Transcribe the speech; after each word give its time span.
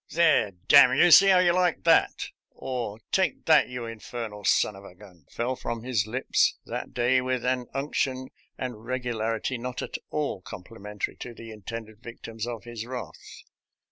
"There, 0.09 0.53
d 0.67 0.77
n 0.77 0.97
you! 0.97 1.11
see 1.11 1.27
how 1.27 1.37
you 1.37 1.53
like 1.53 1.83
that," 1.83 2.29
or" 2.49 2.97
Take 3.11 3.45
that, 3.45 3.69
you 3.69 3.85
infernal 3.85 4.43
son 4.43 4.75
of 4.75 4.83
a 4.83 4.95
gun!" 4.95 5.25
fell 5.35 5.55
from 5.55 5.83
his 5.83 6.07
lips 6.07 6.57
that 6.65 6.91
day 6.91 7.21
with 7.21 7.45
an 7.45 7.67
unction 7.75 8.29
and 8.57 8.83
regularity 8.83 9.59
not 9.59 9.83
at 9.83 9.99
all 10.09 10.41
complimentary 10.41 11.15
to 11.17 11.35
the 11.35 11.51
intended 11.51 12.01
victims 12.01 12.47
of 12.47 12.63
his 12.63 12.83
wrath. 12.87 13.43